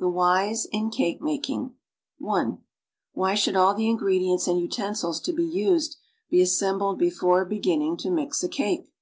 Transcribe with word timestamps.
THE 0.00 0.08
WHYS 0.08 0.66
IN 0.72 0.90
CAKE 0.90 1.22
MAKING 1.22 1.76
(1) 2.18 2.58
Why 3.12 3.36
should 3.36 3.54
all 3.54 3.72
the 3.72 3.88
ingredients 3.88 4.48
and 4.48 4.58
utensils 4.58 5.20
to 5.20 5.32
he 5.36 5.44
used 5.44 5.96
he 6.26 6.42
assembled 6.42 6.98
be 6.98 7.08
fore 7.10 7.44
beginning 7.44 7.96
to 7.98 8.10
mix 8.10 8.42
a 8.42 8.48
cake? 8.48 8.92